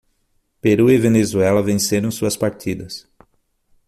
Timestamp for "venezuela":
0.97-1.61